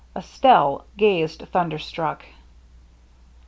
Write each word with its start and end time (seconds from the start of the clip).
Estelle 0.15 0.81
gazed, 0.97 1.45
thunderstruck. 1.51 2.25